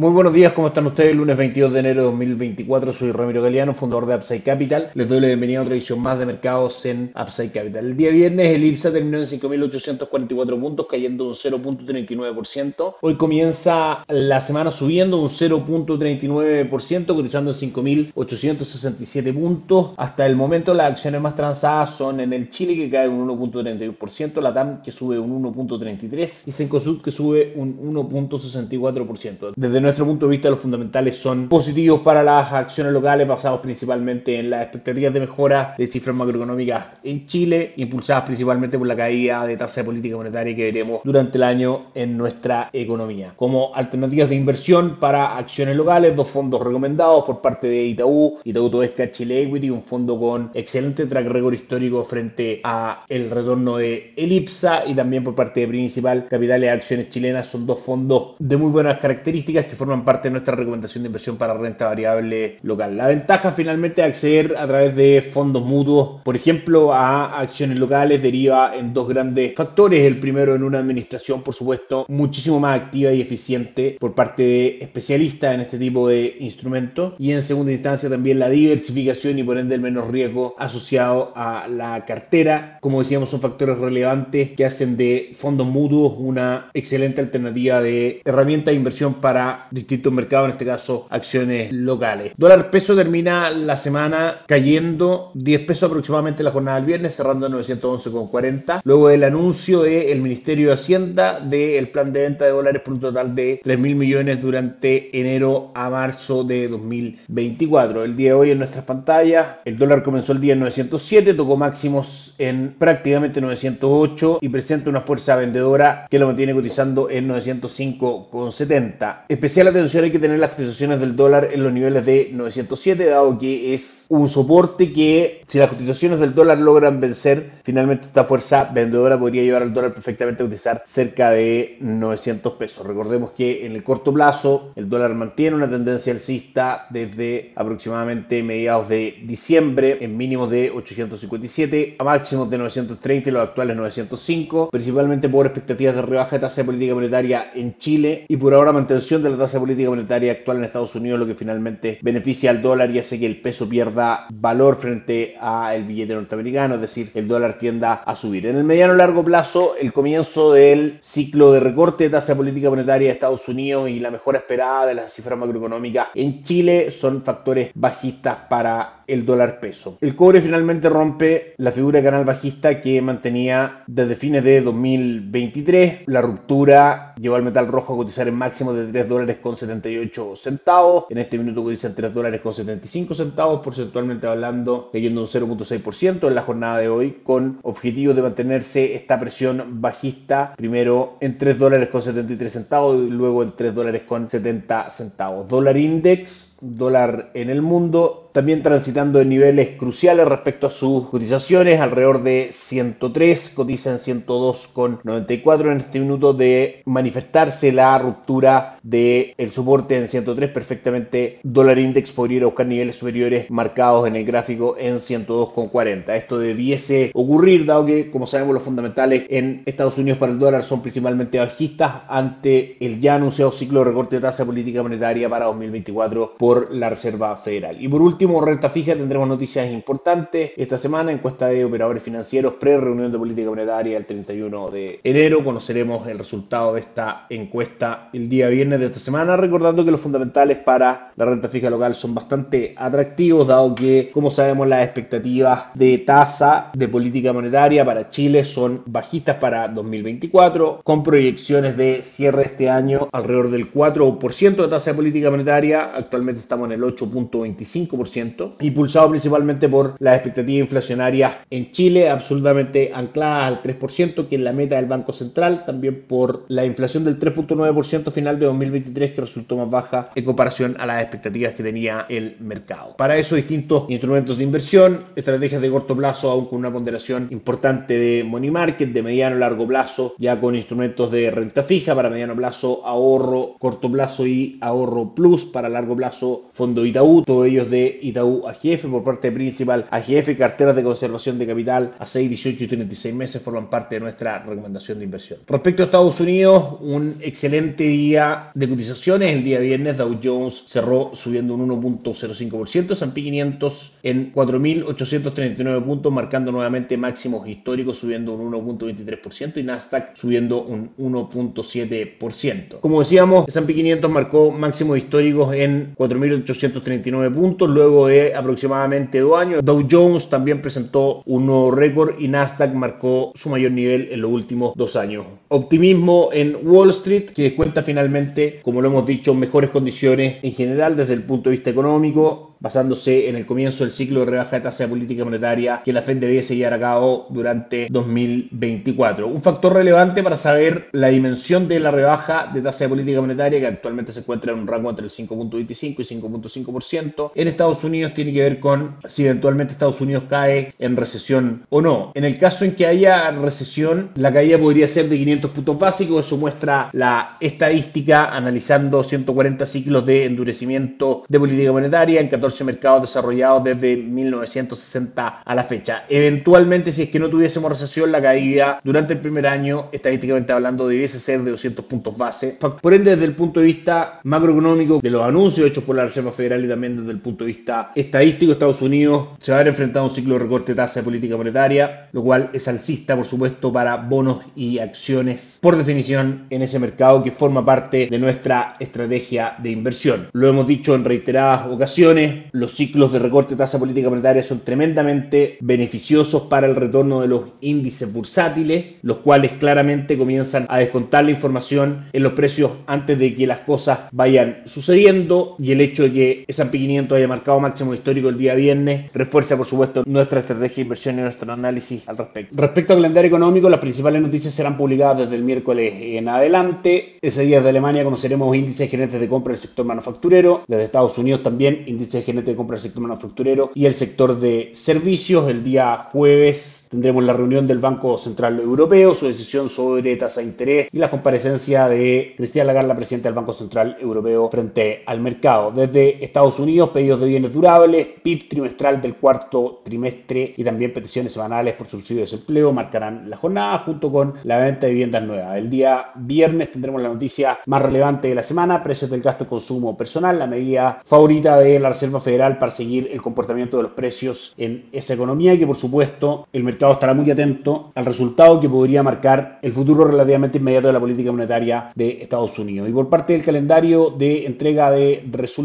Muy 0.00 0.12
buenos 0.12 0.32
días, 0.32 0.54
¿cómo 0.54 0.68
están 0.68 0.86
ustedes? 0.86 1.14
Lunes 1.14 1.36
22 1.36 1.74
de 1.74 1.80
enero 1.80 2.00
de 2.00 2.06
2024 2.06 2.90
soy 2.90 3.12
Ramiro 3.12 3.42
Galeano, 3.42 3.74
fundador 3.74 4.06
de 4.06 4.14
Upside 4.14 4.40
Capital. 4.40 4.90
Les 4.94 5.06
doy 5.06 5.20
la 5.20 5.26
bienvenida 5.26 5.58
a 5.58 5.62
otra 5.62 5.74
edición 5.74 6.00
más 6.00 6.18
de 6.18 6.24
mercados 6.24 6.86
en 6.86 7.12
Upside 7.14 7.50
Capital. 7.50 7.84
El 7.84 7.98
día 7.98 8.10
viernes 8.10 8.54
el 8.54 8.64
IPSA 8.64 8.92
terminó 8.92 9.18
en 9.18 9.24
5.844 9.24 10.58
puntos, 10.58 10.86
cayendo 10.86 11.26
un 11.26 11.34
0.39%. 11.34 12.94
Hoy 13.02 13.16
comienza 13.16 14.02
la 14.08 14.40
semana 14.40 14.70
subiendo 14.70 15.20
un 15.20 15.28
0.39%, 15.28 17.06
cotizando 17.14 17.50
en 17.50 17.56
5.867 17.58 19.34
puntos. 19.34 19.90
Hasta 19.98 20.24
el 20.24 20.34
momento 20.34 20.72
las 20.72 20.92
acciones 20.92 21.20
más 21.20 21.36
transadas 21.36 21.94
son 21.94 22.20
en 22.20 22.32
el 22.32 22.48
Chile 22.48 22.74
que 22.74 22.88
cae 22.88 23.06
un 23.06 23.28
1.31%, 23.28 24.40
la 24.40 24.54
TAM 24.54 24.80
que 24.80 24.92
sube 24.92 25.18
un 25.18 25.42
1.33% 25.42 26.44
y 26.46 26.52
Cencosud 26.52 27.02
que 27.02 27.10
sube 27.10 27.52
un 27.54 27.76
1.64%. 27.92 29.52
Desde 29.56 29.89
nuestro 29.90 30.06
punto 30.06 30.26
de 30.26 30.30
vista, 30.30 30.48
los 30.48 30.60
fundamentales 30.60 31.16
son 31.16 31.48
positivos 31.48 32.02
para 32.02 32.22
las 32.22 32.52
acciones 32.52 32.92
locales, 32.92 33.26
basados 33.26 33.58
principalmente 33.58 34.38
en 34.38 34.50
las 34.50 34.62
expectativas 34.62 35.12
de 35.12 35.18
mejora 35.18 35.74
de 35.76 35.84
cifras 35.84 36.14
macroeconómicas 36.14 36.84
en 37.02 37.26
Chile, 37.26 37.72
impulsadas 37.76 38.22
principalmente 38.22 38.78
por 38.78 38.86
la 38.86 38.94
caída 38.94 39.44
de 39.44 39.56
tasa 39.56 39.80
de 39.80 39.86
política 39.86 40.16
monetaria 40.16 40.54
que 40.54 40.62
veremos 40.62 41.00
durante 41.02 41.38
el 41.38 41.42
año 41.42 41.86
en 41.96 42.16
nuestra 42.16 42.70
economía. 42.72 43.32
Como 43.34 43.74
alternativas 43.74 44.28
de 44.28 44.36
inversión 44.36 45.00
para 45.00 45.36
acciones 45.36 45.74
locales, 45.76 46.14
dos 46.14 46.28
fondos 46.28 46.62
recomendados 46.62 47.24
por 47.24 47.40
parte 47.40 47.66
de 47.66 47.86
Itaú, 47.86 48.38
Itaú 48.44 48.70
Toesca 48.70 49.10
Chile 49.10 49.42
Equity, 49.42 49.70
un 49.70 49.82
fondo 49.82 50.20
con 50.20 50.52
excelente 50.54 51.06
track 51.06 51.26
record 51.26 51.54
histórico 51.54 52.04
frente 52.04 52.60
a 52.62 53.00
el 53.08 53.28
retorno 53.28 53.78
de 53.78 54.12
Elipsa 54.16 54.84
y 54.86 54.94
también 54.94 55.24
por 55.24 55.34
parte 55.34 55.60
de 55.60 55.66
Principal 55.66 56.28
Capitales 56.28 56.70
Acciones 56.70 57.08
Chilenas, 57.08 57.48
son 57.48 57.66
dos 57.66 57.80
fondos 57.80 58.36
de 58.38 58.56
muy 58.56 58.70
buenas 58.70 58.98
características 58.98 59.66
que 59.66 59.79
forman 59.80 60.04
parte 60.04 60.28
de 60.28 60.32
nuestra 60.32 60.54
recomendación 60.54 61.02
de 61.02 61.06
inversión 61.06 61.38
para 61.38 61.54
renta 61.54 61.86
variable 61.86 62.58
local. 62.60 62.98
La 62.98 63.06
ventaja 63.06 63.52
finalmente 63.52 64.02
de 64.02 64.08
acceder 64.08 64.54
a 64.58 64.66
través 64.66 64.94
de 64.94 65.22
fondos 65.22 65.64
mutuos, 65.64 66.20
por 66.22 66.36
ejemplo, 66.36 66.92
a 66.92 67.40
acciones 67.40 67.78
locales 67.78 68.22
deriva 68.22 68.76
en 68.76 68.92
dos 68.92 69.08
grandes 69.08 69.54
factores. 69.54 70.04
El 70.04 70.20
primero 70.20 70.54
en 70.54 70.64
una 70.64 70.80
administración, 70.80 71.42
por 71.42 71.54
supuesto, 71.54 72.04
muchísimo 72.08 72.60
más 72.60 72.78
activa 72.78 73.10
y 73.12 73.22
eficiente 73.22 73.96
por 73.98 74.14
parte 74.14 74.42
de 74.42 74.78
especialistas 74.82 75.54
en 75.54 75.60
este 75.62 75.78
tipo 75.78 76.06
de 76.08 76.36
instrumentos. 76.40 77.14
Y 77.18 77.32
en 77.32 77.40
segunda 77.40 77.72
instancia 77.72 78.10
también 78.10 78.38
la 78.38 78.50
diversificación 78.50 79.38
y 79.38 79.44
por 79.44 79.56
ende 79.56 79.76
el 79.76 79.80
menos 79.80 80.08
riesgo 80.08 80.54
asociado 80.58 81.32
a 81.34 81.66
la 81.68 82.04
cartera. 82.04 82.76
Como 82.82 82.98
decíamos, 82.98 83.30
son 83.30 83.40
factores 83.40 83.78
relevantes 83.78 84.50
que 84.50 84.66
hacen 84.66 84.98
de 84.98 85.32
fondos 85.34 85.66
mutuos 85.66 86.14
una 86.18 86.70
excelente 86.74 87.22
alternativa 87.22 87.80
de 87.80 88.20
herramienta 88.26 88.70
de 88.70 88.76
inversión 88.76 89.14
para 89.14 89.68
distintos 89.70 90.12
mercados, 90.12 90.46
en 90.46 90.52
este 90.52 90.66
caso 90.66 91.06
acciones 91.10 91.72
locales. 91.72 92.32
Dólar 92.36 92.70
peso 92.70 92.96
termina 92.96 93.50
la 93.50 93.76
semana 93.76 94.40
cayendo 94.46 95.30
10 95.34 95.60
pesos 95.62 95.90
aproximadamente 95.90 96.42
la 96.42 96.50
jornada 96.50 96.78
del 96.78 96.86
viernes, 96.86 97.14
cerrando 97.14 97.46
en 97.46 97.52
911,40. 97.54 98.80
Luego 98.84 99.08
del 99.08 99.24
anuncio 99.24 99.82
del 99.82 100.20
Ministerio 100.20 100.68
de 100.68 100.74
Hacienda 100.74 101.40
del 101.40 101.88
plan 101.88 102.12
de 102.12 102.22
venta 102.22 102.44
de 102.44 102.50
dólares 102.50 102.82
por 102.82 102.94
un 102.94 103.00
total 103.00 103.34
de 103.34 103.60
3 103.62 103.78
mil 103.78 103.96
millones 103.96 104.42
durante 104.42 105.18
enero 105.18 105.70
a 105.74 105.88
marzo 105.90 106.44
de 106.44 106.68
2024. 106.68 108.04
El 108.04 108.16
día 108.16 108.30
de 108.30 108.34
hoy 108.34 108.50
en 108.50 108.58
nuestras 108.58 108.84
pantallas, 108.84 109.58
el 109.64 109.76
dólar 109.76 110.02
comenzó 110.02 110.32
el 110.32 110.40
día 110.40 110.54
en 110.54 110.60
907, 110.60 111.34
tocó 111.34 111.56
máximos 111.56 112.34
en 112.38 112.74
prácticamente 112.78 113.40
908 113.40 114.38
y 114.40 114.48
presenta 114.48 114.90
una 114.90 115.00
fuerza 115.00 115.36
vendedora 115.36 116.06
que 116.10 116.18
lo 116.18 116.26
mantiene 116.26 116.54
cotizando 116.54 117.08
en 117.10 117.28
905,70. 117.28 119.24
Especialmente 119.28 119.59
la 119.64 119.70
atención 119.70 120.04
hay 120.04 120.10
que 120.10 120.18
tener 120.18 120.38
las 120.38 120.50
cotizaciones 120.50 121.00
del 121.00 121.16
dólar 121.16 121.48
en 121.52 121.62
los 121.62 121.72
niveles 121.72 122.06
de 122.06 122.30
907, 122.32 123.06
dado 123.06 123.38
que 123.38 123.74
es 123.74 124.06
un 124.08 124.28
soporte 124.28 124.92
que 124.92 125.42
si 125.46 125.58
las 125.58 125.68
cotizaciones 125.68 126.20
del 126.20 126.34
dólar 126.34 126.58
logran 126.58 127.00
vencer, 127.00 127.50
finalmente 127.62 128.06
esta 128.06 128.24
fuerza 128.24 128.70
vendedora 128.72 129.18
podría 129.18 129.42
llevar 129.42 129.62
al 129.62 129.72
dólar 129.72 129.92
perfectamente 129.92 130.42
a 130.42 130.46
cotizar 130.46 130.82
cerca 130.86 131.30
de 131.30 131.76
900 131.80 132.54
pesos. 132.54 132.86
Recordemos 132.86 133.32
que 133.32 133.66
en 133.66 133.72
el 133.72 133.82
corto 133.82 134.12
plazo 134.12 134.72
el 134.76 134.88
dólar 134.88 135.14
mantiene 135.14 135.56
una 135.56 135.68
tendencia 135.68 136.12
alcista 136.12 136.86
desde 136.90 137.52
aproximadamente 137.54 138.42
mediados 138.42 138.88
de 138.88 139.16
diciembre 139.24 139.98
en 140.00 140.16
mínimos 140.16 140.50
de 140.50 140.70
857 140.70 141.96
a 141.98 142.04
máximos 142.04 142.50
de 142.50 142.58
930 142.58 143.28
y 143.28 143.32
los 143.32 143.42
actuales 143.42 143.76
905, 143.76 144.70
principalmente 144.70 145.28
por 145.28 145.46
expectativas 145.46 145.94
de 145.94 146.02
rebaja 146.02 146.36
de 146.36 146.40
tasa 146.40 146.62
de 146.62 146.66
política 146.66 146.94
monetaria 146.94 147.50
en 147.54 147.76
Chile 147.78 148.24
y 148.28 148.36
por 148.36 148.54
ahora 148.54 148.72
mantención 148.72 149.22
de 149.22 149.30
la 149.30 149.36
tasa 149.36 149.49
política 149.58 149.90
monetaria 149.90 150.32
actual 150.32 150.58
en 150.58 150.64
Estados 150.64 150.94
Unidos, 150.94 151.18
lo 151.18 151.26
que 151.26 151.34
finalmente 151.34 151.98
beneficia 152.02 152.50
al 152.50 152.62
dólar 152.62 152.90
y 152.90 152.98
hace 152.98 153.18
que 153.18 153.26
el 153.26 153.40
peso 153.40 153.68
pierda 153.68 154.26
valor 154.32 154.76
frente 154.76 155.34
al 155.40 155.84
billete 155.84 156.14
norteamericano, 156.14 156.76
es 156.76 156.80
decir, 156.80 157.10
el 157.14 157.26
dólar 157.26 157.58
tienda 157.58 157.94
a 157.94 158.14
subir. 158.14 158.46
En 158.46 158.56
el 158.56 158.64
mediano 158.64 158.94
largo 158.94 159.24
plazo, 159.24 159.74
el 159.80 159.92
comienzo 159.92 160.52
del 160.52 160.98
ciclo 161.00 161.52
de 161.52 161.60
recorte 161.60 162.04
de 162.04 162.10
tasa 162.10 162.36
política 162.36 162.70
monetaria 162.70 163.08
de 163.08 163.14
Estados 163.14 163.48
Unidos 163.48 163.88
y 163.88 164.00
la 164.00 164.10
mejora 164.10 164.38
esperada 164.38 164.86
de 164.86 164.94
las 164.94 165.12
cifras 165.12 165.38
macroeconómicas 165.38 166.08
en 166.14 166.42
Chile 166.42 166.90
son 166.90 167.22
factores 167.22 167.70
bajistas 167.74 168.36
para 168.48 169.00
el 169.06 169.26
dólar 169.26 169.58
peso. 169.60 169.98
El 170.00 170.14
cobre 170.14 170.40
finalmente 170.40 170.88
rompe 170.88 171.54
la 171.56 171.72
figura 171.72 171.98
de 171.98 172.04
canal 172.04 172.24
bajista 172.24 172.80
que 172.80 173.02
mantenía 173.02 173.82
desde 173.86 174.14
fines 174.14 174.44
de 174.44 174.60
2023. 174.60 176.02
La 176.06 176.22
ruptura 176.22 177.14
llevó 177.18 177.36
al 177.36 177.42
metal 177.42 177.66
rojo 177.66 177.94
a 177.94 177.96
cotizar 177.96 178.28
en 178.28 178.34
máximo 178.34 178.72
de 178.72 178.90
3 178.90 179.08
dólares 179.08 179.29
con 179.38 179.56
78 179.56 180.36
centavos. 180.36 181.04
En 181.10 181.18
este 181.18 181.38
minuto 181.38 181.62
cotizan 181.62 181.94
3 181.94 182.12
dólares 182.12 182.40
con 182.40 182.52
75 182.52 183.14
centavos, 183.14 183.60
porcentualmente 183.62 184.26
hablando, 184.26 184.90
cayendo 184.92 185.20
un 185.20 185.26
0.6% 185.26 186.28
en 186.28 186.34
la 186.34 186.42
jornada 186.42 186.78
de 186.78 186.88
hoy, 186.88 187.20
con 187.22 187.58
objetivo 187.62 188.14
de 188.14 188.22
mantenerse 188.22 188.94
esta 188.94 189.18
presión 189.18 189.80
bajista 189.80 190.54
primero 190.56 191.16
en 191.20 191.38
3 191.38 191.58
dólares 191.58 191.88
con 191.88 192.02
73 192.02 192.52
centavos 192.52 192.98
y 192.98 193.10
luego 193.10 193.42
en 193.42 193.52
3 193.52 193.74
dólares 193.74 194.02
con 194.06 194.28
70 194.28 194.90
centavos. 194.90 195.48
Dólar 195.48 195.76
index, 195.76 196.49
dólar 196.60 197.30
en 197.34 197.50
el 197.50 197.62
mundo 197.62 198.30
también 198.32 198.62
transitando 198.62 199.20
en 199.20 199.28
niveles 199.28 199.76
cruciales 199.76 200.26
respecto 200.26 200.68
a 200.68 200.70
sus 200.70 201.08
cotizaciones, 201.08 201.80
alrededor 201.80 202.22
de 202.22 202.50
103, 202.52 203.52
cotiza 203.54 203.90
en 203.90 203.98
102,94 203.98 205.72
en 205.72 205.78
este 205.78 206.00
minuto 206.00 206.32
de 206.32 206.82
manifestarse 206.84 207.72
la 207.72 207.98
ruptura 207.98 208.78
del 208.82 209.34
el 209.36 209.52
soporte 209.52 209.96
en 209.96 210.08
103, 210.08 210.50
perfectamente 210.50 211.40
dólar 211.42 211.78
index 211.78 212.12
podría 212.12 212.38
ir 212.38 212.42
a 212.44 212.46
buscar 212.46 212.66
niveles 212.66 212.96
superiores 212.96 213.50
marcados 213.50 214.06
en 214.06 214.16
el 214.16 214.24
gráfico 214.24 214.76
en 214.78 214.96
102,40. 214.96 216.14
Esto 216.14 216.38
debiese 216.38 217.10
ocurrir, 217.14 217.66
dado 217.66 217.86
que, 217.86 218.10
como 218.10 218.26
sabemos, 218.26 218.54
los 218.54 218.62
fundamentales 218.62 219.24
en 219.28 219.62
Estados 219.66 219.98
Unidos 219.98 220.18
para 220.18 220.32
el 220.32 220.38
dólar 220.38 220.62
son 220.62 220.82
principalmente 220.82 221.38
bajistas 221.38 222.02
ante 222.08 222.76
el 222.84 223.00
ya 223.00 223.16
anunciado 223.16 223.52
ciclo 223.52 223.80
de 223.80 223.86
recorte 223.86 224.16
de 224.16 224.22
tasa 224.22 224.44
política 224.44 224.82
monetaria 224.82 225.28
para 225.28 225.46
2024 225.46 226.34
por 226.38 226.49
la 226.70 226.90
Reserva 226.90 227.36
Federal. 227.36 227.76
Y 227.80 227.88
por 227.88 228.02
último, 228.02 228.40
renta 228.40 228.70
fija, 228.70 228.94
tendremos 228.94 229.28
noticias 229.28 229.70
importantes 229.70 230.52
esta 230.56 230.76
semana, 230.76 231.12
encuesta 231.12 231.48
de 231.48 231.64
operadores 231.64 232.02
financieros, 232.02 232.54
pre-reunión 232.54 233.12
de 233.12 233.18
política 233.18 233.48
monetaria 233.48 233.96
el 233.96 234.06
31 234.06 234.70
de 234.70 235.00
enero. 235.04 235.44
Conoceremos 235.44 236.06
el 236.08 236.18
resultado 236.18 236.74
de 236.74 236.80
esta 236.80 237.26
encuesta 237.30 238.08
el 238.12 238.28
día 238.28 238.48
viernes 238.48 238.80
de 238.80 238.86
esta 238.86 238.98
semana, 238.98 239.36
recordando 239.36 239.84
que 239.84 239.90
los 239.90 240.00
fundamentales 240.00 240.58
para 240.58 241.12
la 241.16 241.24
renta 241.24 241.48
fija 241.48 241.70
local 241.70 241.94
son 241.94 242.14
bastante 242.14 242.74
atractivos, 242.76 243.46
dado 243.46 243.74
que, 243.74 244.10
como 244.12 244.30
sabemos, 244.30 244.66
las 244.68 244.84
expectativas 244.84 245.66
de 245.74 245.98
tasa 245.98 246.70
de 246.74 246.88
política 246.88 247.32
monetaria 247.32 247.84
para 247.84 248.08
Chile 248.08 248.44
son 248.44 248.82
bajistas 248.86 249.36
para 249.36 249.68
2024, 249.68 250.80
con 250.82 251.02
proyecciones 251.02 251.76
de 251.76 252.02
cierre 252.02 252.44
este 252.44 252.68
año 252.68 253.08
alrededor 253.12 253.50
del 253.50 253.72
4% 253.72 254.56
de 254.56 254.68
tasa 254.68 254.90
de 254.90 254.96
política 254.96 255.30
monetaria, 255.30 255.90
actualmente 255.94 256.39
estamos 256.40 256.66
en 256.66 256.72
el 256.72 256.82
8.25% 256.82 258.54
impulsado 258.60 259.10
principalmente 259.10 259.68
por 259.68 259.96
las 259.98 260.16
expectativas 260.16 260.60
inflacionarias 260.60 261.34
en 261.50 261.72
Chile, 261.72 262.08
absolutamente 262.08 262.90
ancladas 262.94 263.48
al 263.48 263.62
3%, 263.62 264.28
que 264.28 264.36
es 264.36 264.40
la 264.40 264.52
meta 264.52 264.76
del 264.76 264.86
Banco 264.86 265.12
Central, 265.12 265.64
también 265.64 266.04
por 266.06 266.44
la 266.48 266.64
inflación 266.64 267.04
del 267.04 267.18
3.9% 267.18 268.10
final 268.10 268.38
de 268.38 268.46
2023, 268.46 269.12
que 269.12 269.20
resultó 269.20 269.56
más 269.56 269.70
baja 269.70 270.10
en 270.14 270.24
comparación 270.24 270.76
a 270.78 270.86
las 270.86 271.02
expectativas 271.02 271.54
que 271.54 271.62
tenía 271.62 272.06
el 272.08 272.36
mercado. 272.40 272.96
Para 272.96 273.16
eso, 273.16 273.36
distintos 273.36 273.88
instrumentos 273.88 274.38
de 274.38 274.44
inversión, 274.44 275.00
estrategias 275.16 275.62
de 275.62 275.70
corto 275.70 275.96
plazo, 275.96 276.30
aún 276.30 276.46
con 276.46 276.58
una 276.58 276.72
ponderación 276.72 277.28
importante 277.30 277.98
de 277.98 278.24
money 278.24 278.50
market, 278.50 278.92
de 278.92 279.02
mediano 279.02 279.36
largo 279.36 279.66
plazo, 279.66 280.14
ya 280.18 280.40
con 280.40 280.54
instrumentos 280.54 281.10
de 281.10 281.30
renta 281.30 281.62
fija, 281.62 281.94
para 281.94 282.10
mediano 282.10 282.34
plazo 282.34 282.82
ahorro 282.84 283.56
corto 283.58 283.90
plazo 283.90 284.26
y 284.26 284.58
ahorro 284.60 285.14
plus, 285.14 285.44
para 285.44 285.68
largo 285.68 285.96
plazo 285.96 286.29
fondo 286.52 286.84
Itaú, 286.84 287.22
todos 287.24 287.46
ellos 287.46 287.70
de 287.70 287.98
Itaú 288.02 288.46
AGF 288.46 288.86
por 288.86 289.04
parte 289.04 289.32
principal 289.32 289.86
AGF, 289.90 290.36
carteras 290.36 290.76
de 290.76 290.82
conservación 290.82 291.38
de 291.38 291.46
capital 291.46 291.94
a 291.98 292.06
6, 292.06 292.28
18 292.28 292.64
y 292.64 292.66
36 292.66 293.14
meses 293.14 293.42
forman 293.42 293.68
parte 293.70 293.96
de 293.96 294.00
nuestra 294.00 294.38
recomendación 294.40 294.98
de 294.98 295.04
inversión. 295.04 295.40
Respecto 295.46 295.82
a 295.82 295.86
Estados 295.86 296.20
Unidos, 296.20 296.76
un 296.80 297.16
excelente 297.20 297.84
día 297.84 298.50
de 298.54 298.68
cotizaciones. 298.68 299.34
El 299.34 299.44
día 299.44 299.58
viernes 299.60 299.96
Dow 299.98 300.18
Jones 300.22 300.64
cerró 300.66 301.10
subiendo 301.14 301.54
un 301.54 301.68
1.05%, 301.68 302.92
S&P 302.92 303.22
500 303.22 303.92
en 304.02 304.32
4.839 304.32 305.84
puntos, 305.84 306.12
marcando 306.12 306.52
nuevamente 306.52 306.96
máximos 306.96 307.48
históricos, 307.48 307.98
subiendo 307.98 308.34
un 308.34 308.52
1.23% 308.52 309.58
y 309.58 309.62
Nasdaq 309.62 310.16
subiendo 310.16 310.62
un 310.62 310.90
1.7%. 310.96 312.80
Como 312.80 312.98
decíamos, 312.98 313.48
S&P 313.48 313.74
500 313.74 314.10
marcó 314.10 314.50
máximos 314.50 314.98
históricos 314.98 315.54
en 315.54 315.94
4.839 316.20 317.34
puntos, 317.34 317.70
luego 317.70 318.06
de 318.06 318.34
aproximadamente 318.34 319.20
dos 319.20 319.40
años. 319.40 319.64
Dow 319.64 319.86
Jones 319.90 320.28
también 320.28 320.60
presentó 320.60 321.22
un 321.26 321.46
nuevo 321.46 321.70
récord 321.70 322.18
y 322.18 322.28
Nasdaq 322.28 322.74
marcó 322.74 323.32
su 323.34 323.48
mayor 323.48 323.72
nivel 323.72 324.08
en 324.10 324.20
los 324.20 324.30
últimos 324.30 324.72
dos 324.76 324.96
años. 324.96 325.26
Optimismo 325.48 326.30
en 326.32 326.56
Wall 326.62 326.90
Street, 326.90 327.30
que 327.30 327.54
cuenta 327.54 327.82
finalmente, 327.82 328.60
como 328.62 328.80
lo 328.80 328.88
hemos 328.88 329.06
dicho, 329.06 329.34
mejores 329.34 329.70
condiciones 329.70 330.38
en 330.42 330.52
general 330.52 330.96
desde 330.96 331.14
el 331.14 331.22
punto 331.22 331.50
de 331.50 331.56
vista 331.56 331.70
económico, 331.70 332.50
basándose 332.60 333.28
en 333.28 333.36
el 333.36 333.46
comienzo 333.46 333.84
del 333.84 333.92
ciclo 333.92 334.20
de 334.20 334.26
rebaja 334.26 334.56
de 334.56 334.62
tasa 334.62 334.84
de 334.84 334.90
política 334.90 335.24
monetaria 335.24 335.80
que 335.82 335.92
la 335.92 336.02
Fed 336.02 336.18
debiese 336.18 336.54
llevar 336.54 336.74
a 336.74 336.80
cabo 336.80 337.26
durante 337.30 337.88
2024. 337.90 339.26
Un 339.26 339.42
factor 339.42 339.72
relevante 339.72 340.22
para 340.22 340.36
saber 340.36 340.88
la 340.92 341.08
dimensión 341.08 341.66
de 341.68 341.80
la 341.80 341.90
rebaja 341.90 342.50
de 342.52 342.60
tasa 342.60 342.84
de 342.84 342.90
política 342.90 343.20
monetaria 343.20 343.60
que 343.60 343.66
actualmente 343.66 344.12
se 344.12 344.20
encuentra 344.20 344.52
en 344.52 344.58
un 344.58 344.66
rango 344.66 344.90
entre 344.90 345.06
el 345.06 345.10
5.25 345.10 346.00
y 346.00 346.04
5.5% 346.10 347.32
en 347.34 347.48
Estados 347.48 347.84
Unidos 347.84 348.14
tiene 348.14 348.32
que 348.32 348.40
ver 348.40 348.60
con 348.60 348.96
si 349.04 349.24
eventualmente 349.24 349.72
Estados 349.72 350.00
Unidos 350.00 350.24
cae 350.28 350.74
en 350.78 350.96
recesión 350.96 351.66
o 351.68 351.80
no. 351.80 352.12
En 352.14 352.24
el 352.24 352.38
caso 352.38 352.64
en 352.64 352.74
que 352.74 352.86
haya 352.86 353.30
recesión, 353.32 354.10
la 354.14 354.32
caída 354.32 354.58
podría 354.58 354.88
ser 354.88 355.08
de 355.08 355.16
500 355.16 355.50
puntos 355.50 355.78
básicos, 355.78 356.26
eso 356.26 356.36
muestra 356.36 356.90
la 356.92 357.36
estadística 357.40 358.30
analizando 358.30 359.02
140 359.02 359.66
ciclos 359.66 360.06
de 360.06 360.24
endurecimiento 360.24 361.24
de 361.28 361.38
política 361.38 361.72
monetaria 361.72 362.20
en 362.20 362.28
14 362.28 362.64
mercados 362.64 363.02
desarrollados 363.02 363.64
desde 363.64 363.96
1960 363.96 365.42
a 365.44 365.54
la 365.54 365.64
fecha. 365.64 366.04
Eventualmente, 366.08 366.92
si 366.92 367.02
es 367.02 367.10
que 367.10 367.18
no 367.18 367.28
tuviésemos 367.28 367.70
recesión, 367.70 368.12
la 368.12 368.22
caída 368.22 368.80
durante 368.84 369.14
el 369.14 369.20
primer 369.20 369.46
año, 369.46 369.88
estadísticamente 369.92 370.52
hablando, 370.52 370.88
debiese 370.88 371.18
ser 371.18 371.42
de 371.42 371.50
200 371.50 371.84
puntos 371.84 372.16
base. 372.16 372.56
Por 372.80 372.94
ende, 372.94 373.12
desde 373.12 373.24
el 373.24 373.34
punto 373.34 373.60
de 373.60 373.66
vista 373.66 374.20
macroeconómico 374.24 375.00
de 375.02 375.10
los 375.10 375.22
anuncios 375.22 375.66
hechos 375.66 375.84
por 375.84 375.96
la 375.96 375.99
Reserva 376.04 376.32
Federal 376.32 376.64
y 376.64 376.68
también 376.68 376.96
desde 376.96 377.10
el 377.10 377.20
punto 377.20 377.44
de 377.44 377.48
vista 377.48 377.92
estadístico, 377.94 378.52
Estados 378.52 378.82
Unidos 378.82 379.28
se 379.38 379.52
va 379.52 379.58
a 379.58 379.60
ver 379.60 379.68
enfrentado 379.68 380.04
a 380.04 380.08
un 380.08 380.14
ciclo 380.14 380.34
de 380.34 380.40
recorte 380.40 380.72
de 380.72 380.76
tasa 380.76 381.00
de 381.00 381.04
política 381.04 381.36
monetaria, 381.36 382.08
lo 382.12 382.22
cual 382.22 382.50
es 382.52 382.68
alcista, 382.68 383.16
por 383.16 383.24
supuesto, 383.24 383.72
para 383.72 383.96
bonos 383.96 384.40
y 384.54 384.78
acciones, 384.78 385.58
por 385.60 385.76
definición, 385.76 386.46
en 386.50 386.62
ese 386.62 386.78
mercado 386.78 387.22
que 387.22 387.30
forma 387.30 387.64
parte 387.64 388.08
de 388.10 388.18
nuestra 388.18 388.76
estrategia 388.80 389.54
de 389.58 389.70
inversión. 389.70 390.28
Lo 390.32 390.48
hemos 390.48 390.66
dicho 390.66 390.94
en 390.94 391.04
reiteradas 391.04 391.66
ocasiones, 391.66 392.46
los 392.52 392.72
ciclos 392.72 393.12
de 393.12 393.18
recorte 393.18 393.54
de 393.54 393.58
tasa 393.58 393.78
política 393.78 394.08
monetaria 394.08 394.42
son 394.42 394.60
tremendamente 394.60 395.58
beneficiosos 395.60 396.42
para 396.42 396.66
el 396.66 396.76
retorno 396.76 397.20
de 397.20 397.28
los 397.28 397.42
índices 397.60 398.12
bursátiles, 398.12 398.96
los 399.02 399.18
cuales 399.18 399.52
claramente 399.52 400.18
comienzan 400.18 400.66
a 400.68 400.78
descontar 400.78 401.24
la 401.24 401.30
información 401.30 402.06
en 402.12 402.22
los 402.22 402.32
precios 402.32 402.72
antes 402.86 403.18
de 403.18 403.34
que 403.34 403.46
las 403.46 403.60
cosas 403.60 404.00
vayan 404.12 404.62
sucediendo 404.64 405.56
y 405.58 405.72
el 405.72 405.79
hecho 405.80 406.04
de 406.04 406.12
que 406.12 406.44
S&P 406.48 406.78
500 406.78 407.16
haya 407.16 407.28
marcado 407.28 407.60
máximo 407.60 407.94
histórico 407.94 408.28
el 408.28 408.38
día 408.38 408.54
viernes 408.54 409.10
refuerza 409.12 409.56
por 409.56 409.66
supuesto 409.66 410.02
nuestra 410.06 410.40
estrategia 410.40 410.76
de 410.76 410.82
inversión 410.82 411.18
y 411.18 411.22
nuestro 411.22 411.52
análisis 411.52 412.02
al 412.08 412.16
respecto. 412.16 412.54
Respecto 412.56 412.92
al 412.92 412.98
calendario 412.98 413.28
económico, 413.28 413.68
las 413.68 413.80
principales 413.80 414.22
noticias 414.22 414.54
serán 414.54 414.76
publicadas 414.76 415.18
desde 415.18 415.36
el 415.36 415.44
miércoles 415.44 415.92
en 415.96 416.28
adelante. 416.28 417.18
Ese 417.20 417.42
día 417.44 417.60
de 417.60 417.68
Alemania 417.68 418.04
conoceremos 418.04 418.54
índices 418.56 418.90
gerentes 418.90 419.20
de 419.20 419.28
compra 419.28 419.52
del 419.52 419.58
sector 419.58 419.84
manufacturero, 419.84 420.64
desde 420.66 420.84
Estados 420.84 421.18
Unidos 421.18 421.42
también 421.42 421.84
índices 421.86 422.24
de 422.26 422.56
compra 422.56 422.76
del 422.76 422.82
sector 422.82 423.02
manufacturero 423.02 423.70
y 423.74 423.86
el 423.86 423.94
sector 423.94 424.38
de 424.38 424.70
servicios. 424.72 425.48
El 425.48 425.62
día 425.62 425.96
jueves 426.12 426.86
tendremos 426.90 427.22
la 427.24 427.32
reunión 427.32 427.66
del 427.66 427.78
Banco 427.78 428.18
Central 428.18 428.58
Europeo, 428.58 429.14
su 429.14 429.26
decisión 429.26 429.68
sobre 429.68 430.16
tasa 430.16 430.40
de 430.40 430.46
interés 430.46 430.88
y 430.92 430.98
la 430.98 431.10
comparecencia 431.10 431.88
de 431.88 432.34
Cristian 432.36 432.66
Lagarde, 432.66 432.88
la 432.88 432.96
presidenta 432.96 433.28
del 433.28 433.34
Banco 433.34 433.52
Central 433.52 433.96
Europeo, 434.00 434.48
frente 434.50 435.02
al 435.06 435.20
mercado. 435.20 435.69
Desde 435.74 436.24
Estados 436.24 436.58
Unidos, 436.58 436.90
pedidos 436.90 437.20
de 437.20 437.26
bienes 437.26 437.52
durables, 437.52 438.06
PIB 438.22 438.48
trimestral 438.48 439.00
del 439.00 439.16
cuarto 439.16 439.80
trimestre 439.84 440.54
y 440.56 440.64
también 440.64 440.92
peticiones 440.92 441.32
semanales 441.32 441.74
por 441.74 441.88
subsidio 441.88 442.20
de 442.20 442.24
desempleo 442.24 442.72
marcarán 442.72 443.28
la 443.28 443.36
jornada 443.36 443.78
junto 443.78 444.10
con 444.10 444.34
la 444.44 444.58
venta 444.58 444.86
de 444.86 444.92
viviendas 444.92 445.22
nuevas. 445.22 445.56
El 445.56 445.70
día 445.70 446.10
viernes 446.14 446.72
tendremos 446.72 447.02
la 447.02 447.08
noticia 447.08 447.58
más 447.66 447.82
relevante 447.82 448.28
de 448.28 448.34
la 448.34 448.42
semana, 448.42 448.82
precios 448.82 449.10
del 449.10 449.22
gasto 449.22 449.44
de 449.44 449.50
consumo 449.50 449.96
personal, 449.96 450.38
la 450.38 450.46
medida 450.46 451.02
favorita 451.04 451.58
de 451.58 451.78
la 451.78 451.90
Reserva 451.90 452.20
Federal 452.20 452.58
para 452.58 452.72
seguir 452.72 453.08
el 453.12 453.22
comportamiento 453.22 453.76
de 453.76 453.84
los 453.84 453.92
precios 453.92 454.54
en 454.56 454.86
esa 454.92 455.14
economía 455.14 455.54
y 455.54 455.58
que 455.58 455.66
por 455.66 455.76
supuesto 455.76 456.46
el 456.52 456.64
mercado 456.64 456.94
estará 456.94 457.14
muy 457.14 457.30
atento 457.30 457.92
al 457.94 458.06
resultado 458.06 458.60
que 458.60 458.68
podría 458.68 459.02
marcar 459.02 459.58
el 459.62 459.72
futuro 459.72 460.04
relativamente 460.04 460.58
inmediato 460.58 460.88
de 460.88 460.92
la 460.92 461.00
política 461.00 461.30
monetaria 461.30 461.92
de 461.94 462.22
Estados 462.22 462.58
Unidos. 462.58 462.88
Y 462.88 462.92
por 462.92 463.08
parte 463.08 463.32
del 463.32 463.44
calendario 463.44 464.10
de 464.10 464.46
entrega 464.46 464.90
de 464.90 465.24
resultados, 465.30 465.59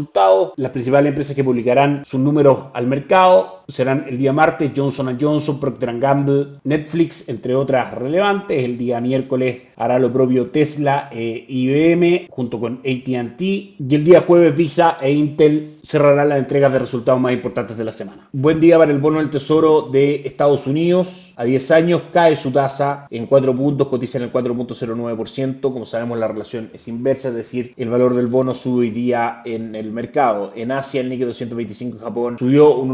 las 0.56 0.70
principales 0.70 1.10
empresas 1.10 1.34
que 1.34 1.44
publicarán 1.44 2.04
sus 2.04 2.20
números 2.20 2.58
al 2.74 2.86
mercado 2.86 3.64
serán 3.68 4.04
el 4.08 4.18
día 4.18 4.32
martes 4.32 4.72
Johnson 4.76 5.16
Johnson, 5.20 5.60
Procter 5.60 5.98
Gamble, 5.98 6.58
Netflix, 6.64 7.28
entre 7.28 7.54
otras 7.54 7.92
relevantes. 7.94 8.64
El 8.64 8.78
día 8.78 9.00
miércoles 9.00 9.62
hará 9.76 9.98
lo 9.98 10.12
propio 10.12 10.46
Tesla 10.50 11.08
e 11.12 11.44
IBM 11.48 12.28
junto 12.30 12.58
con 12.60 12.78
ATT. 12.78 13.40
Y 13.40 13.76
el 13.90 14.04
día 14.04 14.22
jueves 14.22 14.56
Visa 14.56 14.98
e 15.00 15.12
Intel 15.12 15.76
cerrarán 15.82 16.28
las 16.28 16.38
entregas 16.38 16.72
de 16.72 16.80
resultados 16.80 17.20
más 17.20 17.32
importantes 17.32 17.76
de 17.76 17.84
la 17.84 17.92
semana. 17.92 18.28
Buen 18.32 18.60
día 18.60 18.78
para 18.78 18.90
el 18.90 18.98
bono 18.98 19.18
del 19.18 19.30
Tesoro 19.30 19.82
de 19.82 20.22
Estados 20.24 20.66
Unidos. 20.66 21.34
A 21.36 21.44
10 21.44 21.70
años 21.70 22.02
cae 22.12 22.34
su 22.34 22.50
tasa 22.50 23.06
en 23.10 23.26
4 23.26 23.54
puntos, 23.54 23.88
cotiza 23.88 24.18
en 24.18 24.24
el 24.24 24.32
4.09%. 24.32 25.60
Como 25.60 25.86
sabemos 25.86 26.18
la 26.18 26.28
relación 26.28 26.70
es 26.72 26.88
inversa, 26.88 27.28
es 27.28 27.34
decir, 27.34 27.74
el 27.76 27.88
valor 27.88 28.14
del 28.14 28.26
bono 28.26 28.54
día 28.92 29.38
en 29.44 29.74
el 29.74 29.92
mercado. 29.92 30.52
En 30.54 30.72
Asia 30.72 31.00
el 31.00 31.08
Nikkei 31.08 31.26
225 31.26 31.96
en 31.96 32.02
Japón 32.02 32.36
subió 32.38 32.76
un 32.76 32.90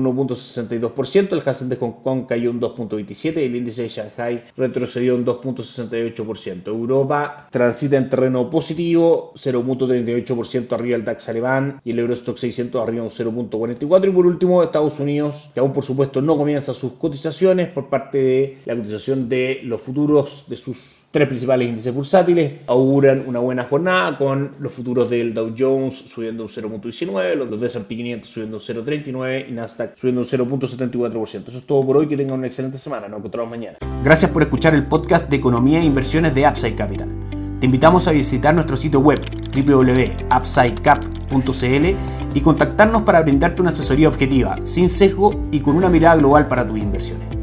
1.62%, 0.68 1.32
el 1.32 1.42
Hansen 1.44 1.68
de 1.68 1.76
Hong 1.76 2.02
Kong 2.02 2.26
cayó 2.28 2.50
un 2.50 2.60
2.27% 2.60 3.40
y 3.40 3.44
el 3.44 3.56
índice 3.56 3.82
de 3.82 3.88
Shanghai 3.88 4.44
retrocedió 4.56 5.14
un 5.14 5.24
2.68%. 5.24 6.66
Europa 6.66 7.48
transita 7.50 7.96
en 7.96 8.10
terreno 8.10 8.50
positivo, 8.50 9.32
0.38% 9.34 10.72
arriba 10.72 10.96
el 10.96 11.04
DAX 11.04 11.28
alemán 11.28 11.80
y 11.84 11.92
el 11.92 11.98
Eurostock 12.00 12.36
600 12.36 12.82
arriba 12.82 13.02
un 13.02 13.10
0.44 13.10 14.08
y 14.08 14.10
por 14.10 14.26
último 14.26 14.62
Estados 14.62 14.98
Unidos, 15.00 15.50
que 15.54 15.60
aún 15.60 15.72
por 15.72 15.84
supuesto 15.84 16.20
no 16.20 16.36
comienza 16.36 16.74
sus 16.74 16.92
cotizaciones 16.92 17.68
por 17.68 17.88
parte 17.88 18.18
de 18.18 18.58
la 18.64 18.76
cotización 18.76 19.28
de 19.28 19.60
los 19.64 19.80
futuros 19.80 20.46
de 20.48 20.56
sus 20.56 21.02
tres 21.12 21.28
principales 21.28 21.68
índices 21.68 21.94
bursátiles 21.94 22.60
auguran 22.66 23.24
una 23.26 23.38
buena 23.38 23.64
jornada 23.64 24.16
con 24.16 24.56
los 24.58 24.72
futuros 24.72 25.10
del 25.10 25.34
Dow 25.34 25.54
Jones 25.56 25.94
subiendo 25.94 26.44
un 26.44 26.48
0.19, 26.48 27.34
los 27.34 27.60
de 27.60 27.66
S&P 27.66 27.96
500 27.96 28.28
subiendo 28.28 28.56
un 28.56 28.62
0.39 28.62 29.48
y 29.48 29.52
Nasdaq 29.52 29.96
subiendo 29.96 30.22
un 30.22 30.26
0.74%. 30.60 31.48
Eso 31.48 31.58
es 31.58 31.66
todo 31.66 31.84
por 31.86 31.96
hoy, 31.96 32.08
que 32.08 32.16
tengan 32.16 32.38
una 32.38 32.46
excelente 32.46 32.78
semana, 32.78 33.08
nos 33.08 33.18
encontramos 33.18 33.50
mañana. 33.50 33.78
Gracias 34.02 34.30
por 34.30 34.42
escuchar 34.42 34.74
el 34.74 34.86
podcast 34.86 35.28
de 35.28 35.36
Economía 35.36 35.80
e 35.80 35.84
Inversiones 35.84 36.34
de 36.34 36.46
Upside 36.46 36.74
Capital. 36.74 37.08
Te 37.60 37.66
invitamos 37.66 38.08
a 38.08 38.12
visitar 38.12 38.54
nuestro 38.54 38.76
sitio 38.76 39.00
web 39.00 39.20
www.upsidecap.cl 39.54 41.86
y 42.34 42.40
contactarnos 42.40 43.02
para 43.02 43.20
brindarte 43.22 43.60
una 43.60 43.70
asesoría 43.70 44.08
objetiva, 44.08 44.56
sin 44.64 44.88
sesgo 44.88 45.44
y 45.52 45.60
con 45.60 45.76
una 45.76 45.88
mirada 45.88 46.16
global 46.16 46.48
para 46.48 46.66
tus 46.66 46.78
inversiones. 46.78 47.41